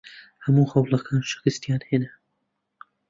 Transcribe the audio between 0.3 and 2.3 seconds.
هەموو هەوڵەکان شکستیان هێنا.